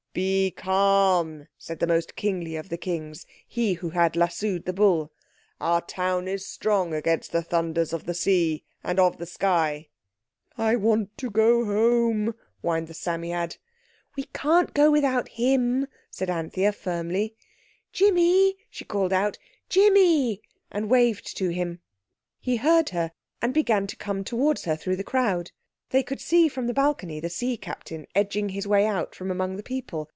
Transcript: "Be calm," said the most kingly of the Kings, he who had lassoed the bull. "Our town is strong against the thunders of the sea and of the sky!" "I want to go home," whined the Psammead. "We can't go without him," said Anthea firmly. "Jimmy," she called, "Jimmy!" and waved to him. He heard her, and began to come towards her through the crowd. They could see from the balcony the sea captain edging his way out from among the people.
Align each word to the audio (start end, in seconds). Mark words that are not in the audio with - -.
"Be 0.13 0.51
calm," 0.51 1.47
said 1.57 1.79
the 1.79 1.87
most 1.87 2.17
kingly 2.17 2.57
of 2.57 2.67
the 2.67 2.75
Kings, 2.75 3.25
he 3.47 3.75
who 3.75 3.91
had 3.91 4.17
lassoed 4.17 4.65
the 4.65 4.73
bull. 4.73 5.09
"Our 5.61 5.79
town 5.79 6.27
is 6.27 6.45
strong 6.45 6.93
against 6.93 7.31
the 7.31 7.41
thunders 7.41 7.93
of 7.93 8.03
the 8.03 8.13
sea 8.13 8.65
and 8.83 8.99
of 8.99 9.19
the 9.19 9.25
sky!" 9.25 9.87
"I 10.57 10.75
want 10.75 11.17
to 11.19 11.29
go 11.29 11.63
home," 11.63 12.35
whined 12.59 12.87
the 12.87 12.93
Psammead. 12.93 13.55
"We 14.17 14.25
can't 14.33 14.73
go 14.73 14.91
without 14.91 15.29
him," 15.29 15.87
said 16.09 16.29
Anthea 16.29 16.73
firmly. 16.73 17.33
"Jimmy," 17.93 18.57
she 18.69 18.83
called, 18.83 19.13
"Jimmy!" 19.69 20.41
and 20.69 20.89
waved 20.89 21.37
to 21.37 21.51
him. 21.53 21.79
He 22.41 22.57
heard 22.57 22.89
her, 22.89 23.13
and 23.41 23.53
began 23.53 23.87
to 23.87 23.95
come 23.95 24.25
towards 24.25 24.65
her 24.65 24.75
through 24.75 24.97
the 24.97 25.05
crowd. 25.05 25.51
They 25.91 26.03
could 26.03 26.21
see 26.21 26.47
from 26.47 26.67
the 26.67 26.73
balcony 26.73 27.19
the 27.19 27.29
sea 27.29 27.57
captain 27.57 28.07
edging 28.15 28.47
his 28.49 28.65
way 28.65 28.85
out 28.85 29.13
from 29.13 29.29
among 29.29 29.57
the 29.57 29.63
people. 29.63 30.09